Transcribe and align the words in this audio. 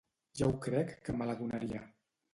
Ja 0.39 0.47
ho 0.47 0.55
crec 0.67 0.95
que 1.09 1.17
me 1.19 1.31
la 1.33 1.37
donaria! 1.45 1.87